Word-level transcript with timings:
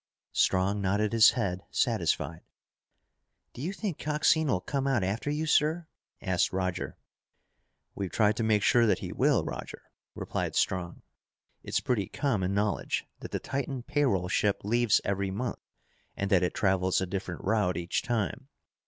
Strong 0.33 0.81
nodded 0.81 1.13
his 1.13 1.29
head, 1.37 1.61
satisfied. 1.69 2.41
"Do 3.53 3.61
you 3.61 3.71
think 3.71 3.99
Coxine 3.99 4.47
will 4.47 4.59
come 4.59 4.87
out 4.87 5.03
after 5.03 5.29
you, 5.29 5.45
sir?" 5.45 5.85
asked 6.23 6.51
Roger. 6.51 6.97
"We've 7.93 8.09
tried 8.09 8.35
to 8.37 8.43
make 8.43 8.63
sure 8.63 8.87
that 8.87 8.97
he 8.97 9.11
will, 9.11 9.45
Roger," 9.45 9.91
replied 10.15 10.55
Strong. 10.55 11.03
"It's 11.61 11.81
pretty 11.81 12.07
common 12.07 12.55
knowledge 12.55 13.05
that 13.19 13.29
the 13.29 13.39
Titan 13.39 13.83
pay 13.83 14.03
roll 14.05 14.27
ship 14.27 14.61
leaves 14.63 15.01
every 15.05 15.29
month, 15.29 15.59
and 16.17 16.31
that 16.31 16.41
it 16.41 16.55
travels 16.55 16.99
a 16.99 17.05
different 17.05 17.43
route 17.43 17.77
each 17.77 18.01
time. 18.01 18.47